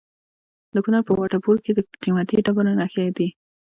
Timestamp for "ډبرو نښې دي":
2.45-3.27